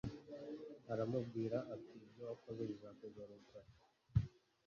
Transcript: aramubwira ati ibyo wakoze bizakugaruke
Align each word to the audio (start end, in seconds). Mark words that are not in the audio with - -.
aramubwira 0.93 1.57
ati 1.75 1.93
ibyo 2.05 2.21
wakoze 2.29 2.61
bizakugaruke 2.69 3.57